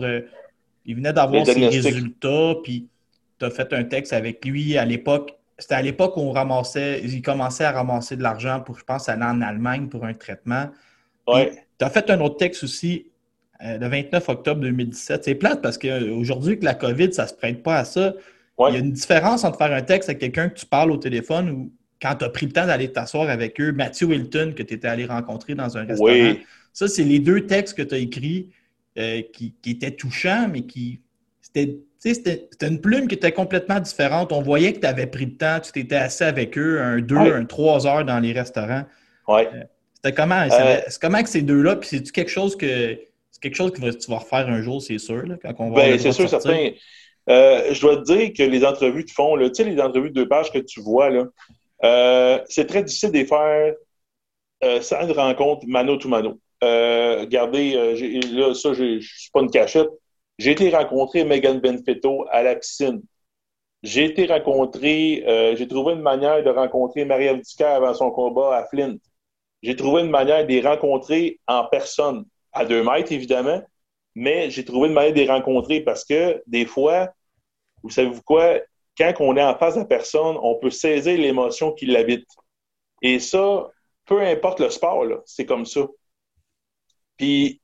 [0.86, 2.88] il venait d'avoir ses résultats, puis
[3.40, 5.36] tu as fait un texte avec lui à l'époque.
[5.58, 9.10] C'était à l'époque où on ramassait, il commençait à ramasser de l'argent pour, je pense,
[9.10, 10.70] aller en Allemagne pour un traitement.
[11.28, 11.52] Ouais.
[11.78, 13.08] Tu as fait un autre texte aussi
[13.64, 15.24] euh, le 29 octobre 2017.
[15.24, 18.14] C'est plate parce qu'aujourd'hui, que la COVID, ça ne se prête pas à ça.
[18.58, 18.72] Ouais.
[18.72, 20.98] Il y a une différence entre faire un texte avec quelqu'un que tu parles au
[20.98, 21.72] téléphone ou
[22.02, 24.88] quand tu as pris le temps d'aller t'asseoir avec eux, Matthew Wilton, que tu étais
[24.88, 26.12] allé rencontrer dans un restaurant.
[26.12, 26.40] Oui.
[26.72, 28.50] Ça, c'est les deux textes que tu as écrits
[28.98, 31.02] euh, qui, qui étaient touchants, mais qui.
[31.42, 34.32] C'était, c'était, une plume qui était complètement différente.
[34.32, 37.18] On voyait que tu avais pris le temps, tu t'étais assis avec eux un deux,
[37.18, 37.34] Ouais.
[37.34, 38.84] un trois heures dans les restaurants.
[39.28, 39.50] Ouais.
[39.96, 40.48] C'était comment?
[40.52, 41.76] Euh, comment que ces deux-là?
[41.76, 42.98] Puis c'est-tu quelque chose que.
[43.32, 45.82] C'est quelque chose que tu vas refaire un jour, c'est sûr, là, quand on va
[45.84, 46.72] Ben, c'est de sûr, certain.
[47.30, 50.10] Euh, je dois te dire que les entrevues te font, là, tu sais, les entrevues
[50.10, 51.26] de deux pages que tu vois, là,
[51.84, 53.74] euh, c'est très difficile de les faire
[54.64, 56.40] euh, sans une rencontre mano to mano.
[56.64, 57.96] Euh, regardez, euh,
[58.34, 59.90] là, ça, je suis pas une cachette.
[60.40, 63.04] J'ai été rencontrer Megan Benfetto à la piscine.
[63.84, 68.66] J'ai été rencontrer, euh, j'ai trouvé une manière de rencontrer Marie-Ève avant son combat à
[68.66, 68.96] Flint.
[69.62, 73.62] J'ai trouvé une manière de les rencontrer en personne, à deux mètres, évidemment,
[74.16, 77.10] mais j'ai trouvé une manière de les rencontrer parce que des fois,
[77.84, 78.60] vous savez-vous quoi,
[78.98, 82.28] quand on est en face de la personne, on peut saisir l'émotion qui l'habite.
[83.02, 83.68] Et ça,
[84.06, 85.82] peu importe le sport, c'est comme ça.
[87.18, 87.62] Puis,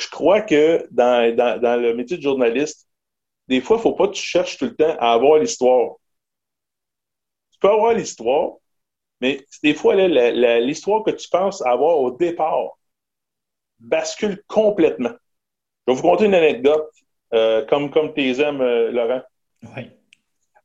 [0.00, 2.88] je crois que dans, dans, dans le métier de journaliste,
[3.48, 5.96] des fois, il ne faut pas que tu cherches tout le temps à avoir l'histoire.
[7.52, 8.52] Tu peux avoir l'histoire,
[9.20, 12.78] mais des fois, l'histoire que tu penses avoir au départ
[13.78, 15.10] bascule complètement.
[15.86, 16.90] Je vais vous conter une anecdote,
[17.34, 19.22] euh, comme, comme tes aimes, euh, Laurent.
[19.74, 19.96] Ouais.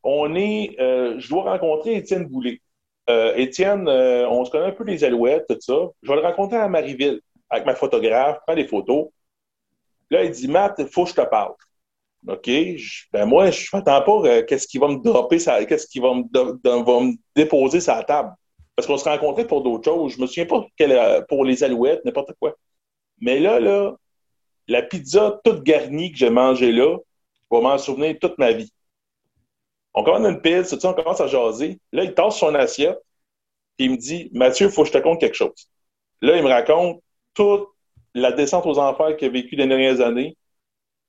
[0.03, 2.61] On est, euh, je dois rencontrer Étienne Boulay.
[3.07, 5.73] Étienne, on se connaît un peu les alouettes, tout ça.
[6.01, 7.21] Je vais le rencontrer à Marieville
[7.51, 9.09] avec ma photographe, prends des photos.
[10.11, 11.53] Là, il dit, Matt, il faut que je te parle.
[12.27, 12.49] OK?
[13.11, 17.13] Ben moi, je m'attends pas euh, qu'est-ce qu'il va me dropper, qu'est-ce qu'il va me,
[17.35, 18.33] déposer sur la table.
[18.75, 20.13] Parce qu'on se rencontrait pour d'autres choses.
[20.15, 22.55] Je me souviens pas euh, pour les alouettes, n'importe quoi.
[23.21, 23.95] Mais là, là,
[24.67, 26.97] la pizza toute garnie que j'ai mangée là,
[27.51, 28.71] je vais m'en souvenir toute ma vie.
[29.93, 31.79] On commande une pizza, tout on commence à jaser.
[31.93, 32.99] Là, il tasse son assiette,
[33.77, 35.69] puis il me dit Mathieu, il faut que je te compte quelque chose.
[36.21, 37.01] Là, il me raconte
[37.33, 37.69] toute
[38.15, 40.37] la descente aux enfers qu'il a vécu les dernières années,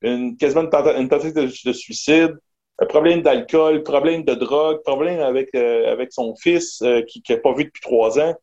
[0.02, 2.36] une, quasiment une, tenta- une tentative de, de suicide,
[2.78, 7.38] un problème d'alcool, problème de drogue, problème avec, euh, avec son fils euh, qui n'a
[7.38, 8.34] pas vu depuis trois ans.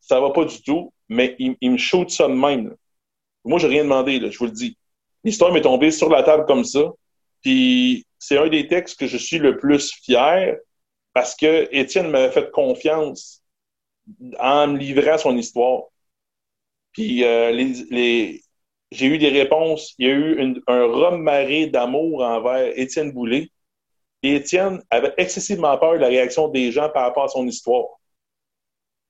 [0.00, 2.68] Ça va pas du tout, mais il, me shoot ça de même.
[2.68, 2.74] là.
[3.44, 4.76] Moi, j'ai rien demandé, je vous le dis.
[5.24, 6.92] L'histoire m'est tombée sur la table comme ça.
[7.42, 10.56] Puis c'est un des textes que je suis le plus fier
[11.12, 13.42] parce que Étienne m'avait fait confiance
[14.38, 15.84] en me livrant son histoire.
[16.92, 17.52] Puis euh,
[18.90, 19.94] j'ai eu des réponses.
[19.98, 23.50] Il y a eu un rhum marée d'amour envers Étienne Boulay.
[24.22, 27.86] Et Étienne avait excessivement peur de la réaction des gens par rapport à son histoire.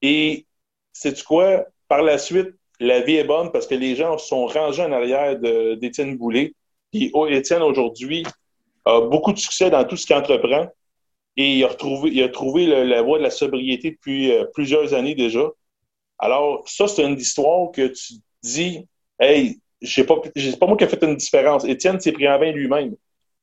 [0.03, 0.47] Et
[0.93, 1.64] sais-tu quoi?
[1.88, 5.38] Par la suite, la vie est bonne parce que les gens sont rangés en arrière
[5.38, 6.53] d'Étienne Boulay.
[6.93, 8.25] Puis oh, Étienne, aujourd'hui,
[8.85, 10.69] a beaucoup de succès dans tout ce qu'il entreprend.
[11.37, 15.14] Et il a, retrouvé, a trouvé la voie de la sobriété depuis euh, plusieurs années
[15.14, 15.47] déjà.
[16.18, 18.87] Alors, ça, c'est une histoire que tu dis,
[19.20, 21.64] hey, c'est pas, c'est pas moi qui ai fait une différence.
[21.64, 22.94] Étienne s'est pris en vain lui-même.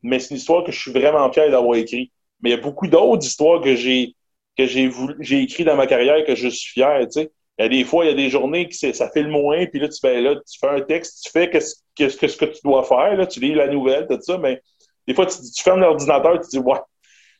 [0.03, 2.11] Mais c'est une histoire que je suis vraiment fier d'avoir écrit.
[2.41, 4.15] Mais il y a beaucoup d'autres histoires que j'ai
[4.57, 7.31] que j'ai j'ai écrit dans ma carrière que je suis fier, tu sais.
[7.57, 9.29] Il y a des fois, il y a des journées que c'est- ça fait le
[9.29, 11.75] moins, puis là, tu fais, là, tu fais un texte, tu fais qu'est-ce
[12.17, 14.61] que, ce que tu dois faire, là, tu lis la nouvelle, tout ça, mais
[15.07, 16.79] des fois, tu, tu fermes l'ordinateur, tu dis, ouais,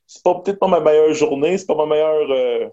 [0.08, 2.68] c'est pas peut-être pas ma meilleure journée, c'est pas ma meilleure, euh,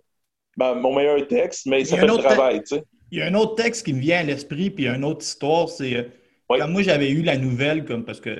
[0.56, 2.84] ma- mon meilleur texte, mais ça Il y a fait le travail, tu sais.
[3.10, 5.68] Il y a un autre texte qui me vient à l'esprit, puis une autre histoire,
[5.68, 6.02] c'est euh,
[6.48, 6.58] Oui.
[6.60, 8.30] quand moi j'avais eu la nouvelle, comme parce que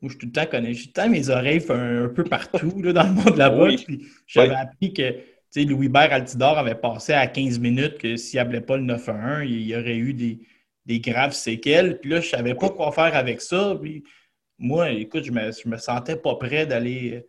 [0.00, 2.08] moi je suis tout le temps connais, j'ai tout le temps mes oreilles un, un
[2.08, 3.84] peu partout là, dans le monde de la boxe.
[4.26, 4.54] J'avais Oui.
[4.54, 5.14] appris que
[5.56, 9.44] Louis-Bert Altidor avait passé à 15 minutes que s'il n'appelait pas le 9 à 1,
[9.44, 10.40] il y aurait eu des,
[10.86, 11.98] des graves séquelles.
[12.00, 13.76] Puis là, je ne savais pas quoi faire avec ça.
[13.80, 14.04] Puis
[14.58, 17.26] moi, écoute, je me, je me sentais pas prêt d'aller euh,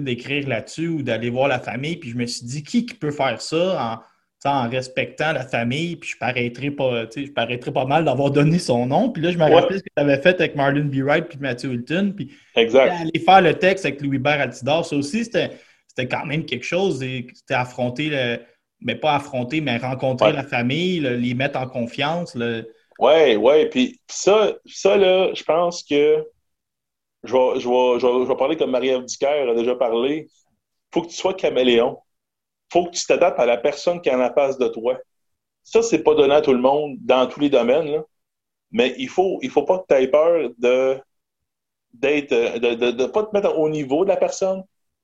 [0.00, 1.96] d'écrire là-dessus ou d'aller voir la famille.
[1.96, 4.00] Puis je me suis dit, qui, qui peut faire ça
[4.44, 5.96] en, en respectant la famille?
[5.96, 9.10] Puis je paraîtrais pas, je paraîtrais pas mal d'avoir donné son nom.
[9.10, 9.54] Puis là, je me Ouais.
[9.54, 10.96] rappelle ce que tu avais fait avec Marlon B.
[10.96, 12.12] Wright puis Matthew Hilton.
[12.16, 15.50] Puis aller faire le texte avec Louis-Bert Altidor, ça aussi, c'était
[15.88, 17.00] c'était quand même quelque chose.
[17.00, 18.38] C'était affronter, le,
[18.80, 20.32] mais pas affronter, mais rencontrer Ouais.
[20.32, 22.34] la famille, le- les mettre en confiance.
[22.98, 23.66] Ouais, ouais.
[23.68, 26.24] Puis ça, ça là, je pense que
[27.24, 27.68] je vais, je
[28.00, 30.28] je je vais parler comme Marie-Ève Dicker a déjà parlé.
[30.92, 31.98] faut que tu sois caméléon.
[32.72, 34.98] faut que tu t'adaptes à la personne qui est en face de toi.
[35.64, 38.02] Ça, c'est pas donné à tout le monde dans tous les domaines,
[38.72, 41.00] mais il faut, il faut pas que tu aies peur de
[41.92, 44.62] d'être de, de, de pas te mettre au niveau de la personne,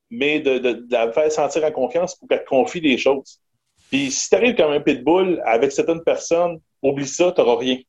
[0.09, 3.39] mais de la faire sentir en confiance pour qu'elle te confie des choses.
[3.89, 7.77] Puis si tu arrives comme un pitbull avec certaines personnes, oublie ça, tu n'auras rien.
[7.77, 7.85] Tu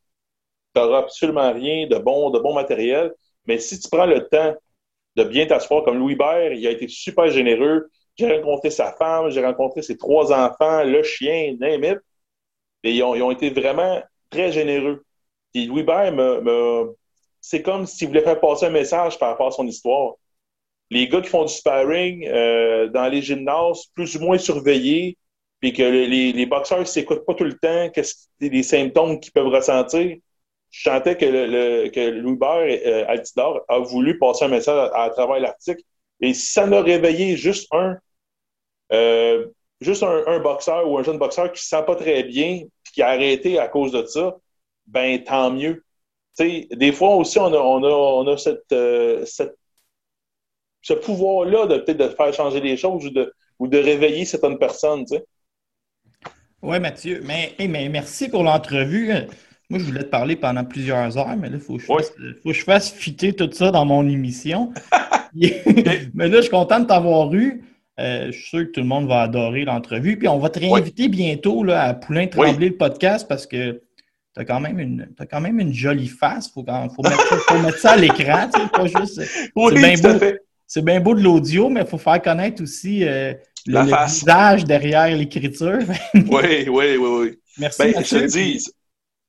[0.81, 3.13] n'auras absolument rien de bon, de bon matériel.
[3.51, 4.55] Mais si tu prends le temps
[5.17, 7.91] de bien t'asseoir, comme Louis Bert, il a été super généreux.
[8.17, 11.99] J'ai rencontré sa femme, j'ai rencontré ses trois enfants, le chien, name.
[12.85, 15.05] Et ils ont, été vraiment très généreux.
[15.53, 16.95] Louis Bert me,
[17.41, 20.15] c'est comme s'il voulait faire passer un message par rapport à son histoire.
[20.91, 25.19] Les gars qui font du sparring euh, dans les gymnases, plus ou moins surveillés,
[25.59, 29.19] puis que le- les, les boxeurs ne s'écoutent pas tout le temps, qu'est-ce les symptômes
[29.19, 30.19] qu'ils peuvent ressentir.
[30.71, 35.11] Je sentais que, le, que Louis Bert euh, Altidor a voulu passer un message à,
[35.11, 35.83] travers l'article.
[36.21, 37.97] Et si ça n'a réveillé juste un,
[38.93, 39.47] euh,
[39.81, 42.93] juste un, boxeur ou un jeune boxeur qui ne se sent pas très bien puis
[42.95, 44.37] qui a arrêté à cause de ça,
[44.87, 45.85] ben tant mieux.
[46.39, 49.57] Des fois aussi, on a, on a, on a cette, euh, cette-
[50.83, 54.59] ce pouvoir-là de peut-être de faire changer les choses ou de, ou de réveiller certaines
[54.59, 55.05] personnes.
[56.63, 57.21] Oui, Mathieu.
[57.25, 59.13] Mais, mais merci pour l'entrevue.
[59.71, 62.03] Moi, je voulais te parler pendant plusieurs heures, mais là, il faut, que je Ouais.
[62.03, 64.73] fasse- faut que je fasse fitter tout ça dans mon émission.
[65.35, 67.63] mais là, je suis content de t'avoir eu.
[67.99, 70.17] Euh, je suis sûr que tout le monde va adorer l'entrevue.
[70.19, 73.73] Puis on va te réinviter bientôt là, à Poulain Tremblay, le podcast, parce que
[74.35, 76.49] tu as quand même une, t'as quand même une jolie face.
[76.49, 78.49] Il faut, quand- faut, mettre, ça- faut mettre ça à l'écran.
[78.53, 79.51] tu sais, pas juste.
[79.55, 80.19] Oui, bien tout à beau.
[80.19, 80.41] fait.
[80.67, 83.35] C'est bien beau de l'audio, mais il faut faire connaître aussi euh,
[83.67, 85.79] le, visage derrière l'écriture.
[86.15, 87.39] Oui, oui, oui, oui.
[87.59, 87.83] Merci.
[87.93, 88.65] Ben, je te dis,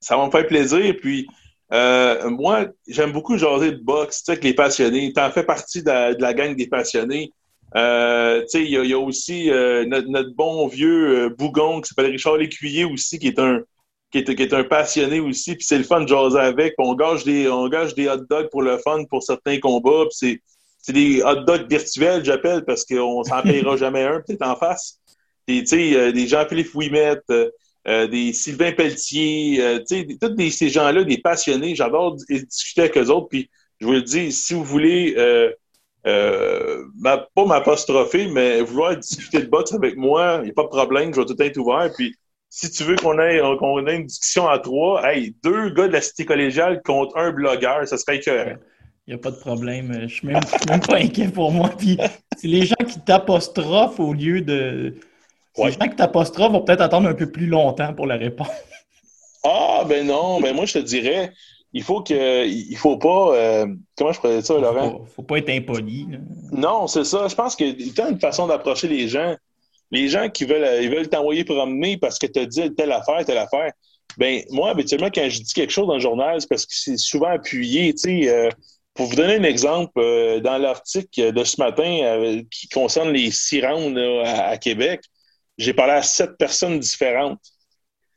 [0.02, 0.94] ça va me faire plaisir.
[1.00, 1.26] Puis,
[1.72, 5.12] euh, moi, j'aime beaucoup jaser de boxe, tu sais, avec les passionnés.
[5.14, 7.32] Tu en fais partie de la, gang des passionnés.
[7.74, 12.10] Euh, tu sais, il y, a- aussi euh, notre, bon vieux euh, bougon qui s'appelle
[12.10, 13.62] Richard Lécuyer aussi, qui est un
[14.10, 15.54] qui est, un passionné aussi.
[15.54, 16.74] Puis c'est le fun de jaser avec.
[16.76, 17.44] On gage des,
[17.96, 20.04] des hot dogs pour le fun pour certains combats.
[20.10, 20.40] C'est,
[20.88, 24.98] des hot dogs virtuels, j'appelle, parce qu'on s'en payera jamais un, peut-être en face.
[25.48, 27.16] Des, tu sais, euh, des Jean-Philippe Ouimet,
[27.88, 32.96] euh, des Sylvain Pelletier, euh, tu sais, tous ces gens-là, des passionnés, j'adore discuter avec
[32.96, 33.28] eux autres.
[33.28, 39.40] Puis je vous le dis, si vous voulez, euh, ma- pas m'apostropher, mais vouloir discuter
[39.40, 41.90] de boxe avec moi, il n'y a pas de problème, je vais tout être ouvert.
[41.96, 42.14] Puis
[42.50, 46.24] si tu veux qu'on ait, une discussion à trois, hey, deux gars de la cité
[46.24, 48.56] collégiale contre un blogueur, ça serait écœurant.
[49.06, 49.92] Il n'y a pas de problème.
[49.94, 50.40] Je ne suis même
[50.86, 51.70] pas inquiet pour moi.
[51.76, 51.98] Puis,
[52.36, 54.94] c'est les gens qui t'apostrophent au lieu de.
[55.58, 55.66] Ouais.
[55.66, 58.48] Les gens qui t'apostrophent vont peut-être attendre un peu plus longtemps pour la réponse.
[59.44, 61.32] Ah, ben non, ben moi je te dirais,
[61.72, 64.90] il faut que, il faut pas, euh, comment je pourrais ça, Laurent?
[64.90, 66.06] Faut, faut pas être impoli.
[66.10, 66.18] là.
[66.52, 67.26] Non, c'est ça.
[67.26, 69.34] Je pense qu'il y a une façon d'approcher les gens.
[69.90, 73.24] Les gens qui veulent, ils veulent t'envoyer promener parce que tu as dit telle affaire,
[73.24, 73.72] telle affaire.
[74.16, 76.96] Ben, moi, habituellement, quand je dis quelque chose dans le journal, c'est parce que c'est
[76.96, 77.92] souvent appuyé.
[77.94, 78.48] Tu sais, euh,
[78.94, 83.30] pour vous donner un exemple, euh, dans l'article de ce matin euh, qui concerne les
[84.24, 85.00] à, à Québec,
[85.58, 87.40] j'ai parlé à sept personnes différentes.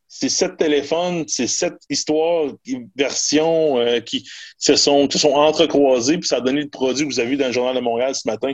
[0.08, 2.54] C'est sept téléphones, c'est sept histoires,
[2.96, 4.26] versions euh, qui
[4.58, 7.38] se sont, qui sont entrecroisées, puis ça a donné le produit que vous avez vu
[7.38, 8.54] dans le Journal de Montréal ce matin,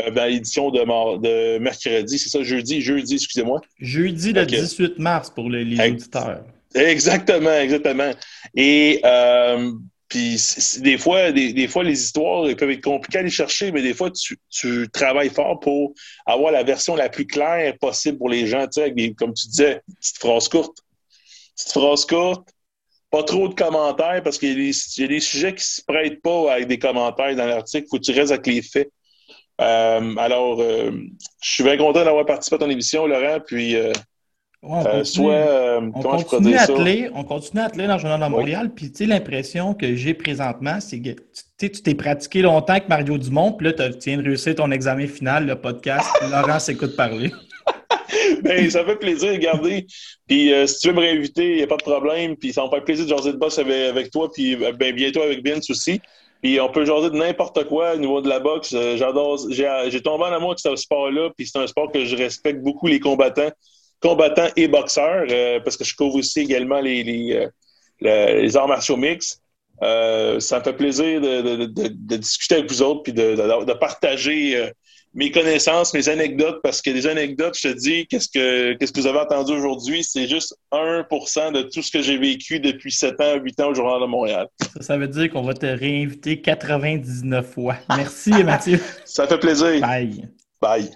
[0.00, 2.18] euh, dans l'édition de, mercredi.
[2.18, 3.60] C'est ça, jeudi, jeudi, excusez-moi.
[3.78, 4.48] Jeudi le Ok.
[4.48, 5.90] 18 mars pour le- les Hey.
[5.92, 6.44] auditeurs.
[6.74, 8.10] Exactement, exactement.
[8.56, 9.70] Et euh,
[10.12, 10.36] puis
[10.80, 13.94] des fois, des, fois, les histoires elles peuvent être compliquées à aller chercher, mais des
[13.94, 15.94] fois, tu, travailles fort pour
[16.26, 19.32] avoir la version la plus claire possible pour les gens, tu sais, avec des, comme
[19.32, 20.76] tu disais, petite phrase courte.
[21.56, 22.46] Petite phrase courte,
[23.10, 26.52] pas trop de commentaires parce qu'il y, a des- il sujets qui se prêtent pas
[26.52, 27.86] avec des commentaires dans l'article.
[27.90, 28.92] Faut que tu restes avec les faits.
[29.62, 30.90] Euh, alors, euh,
[31.42, 33.40] je suis bien content d'avoir participé à ton émission, Laurent.
[33.46, 33.94] Puis, euh,
[34.62, 35.04] Ouais, on euh, continue.
[35.04, 36.72] soit, euh, On comment je pourrais continue, à ça?
[36.72, 39.96] atteler, on continue à atteler dans le Journal de Montréal, puis tu sais, l'impression que
[39.96, 41.10] j'ai présentement, c'est que
[41.58, 45.08] tu t'es pratiqué longtemps avec Mario Dumont, puis là, tu viens de réussir ton examen
[45.08, 47.32] final, le podcast, Laurent s'écoute parler.
[48.42, 49.86] Ben, ça fait plaisir, regardez.
[50.26, 52.36] Puis euh, si tu veux me réinviter, il n'y a pas de problème.
[52.36, 55.22] Puis ça me fait plaisir de jaser de boxe avec, avec toi, puis ben, bientôt
[55.22, 56.00] avec Vince aussi.
[56.42, 58.74] Puis on peut jaser de n'importe quoi au niveau de la boxe.
[58.96, 59.38] J'adore.
[59.50, 62.62] J'ai j'ai tombé en amour avec ce sport-là, puis c'est un sport que je respecte
[62.62, 63.50] beaucoup les combattants,
[64.02, 67.48] combattants et boxeurs, euh, parce que je couvre aussi également les, les,
[68.04, 69.40] euh, les arts martiaux mixtes.
[69.82, 73.72] Euh, ça me fait plaisir de, de- de- de discuter avec vous autres, puis de,
[73.74, 74.70] partager euh,
[75.14, 79.00] mes connaissances, mes anecdotes, parce que des anecdotes, je te dis, qu'est-ce que, qu'est-ce que
[79.00, 83.20] vous avez entendu aujourd'hui, c'est juste 1% de tout ce que j'ai vécu depuis 7
[83.20, 84.46] ans, 8 ans au Journal de Montréal.
[84.76, 87.76] Ça, ça veut dire qu'on va te réinviter 99 fois.
[87.96, 88.80] Merci, Mathieu.
[89.04, 89.80] Ça fait plaisir.
[89.80, 90.28] Bye.
[90.60, 90.90] Bye.